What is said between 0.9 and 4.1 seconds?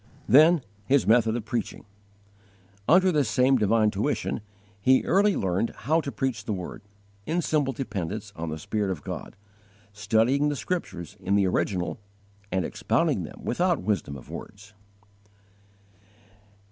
method of preaching. Under this same divine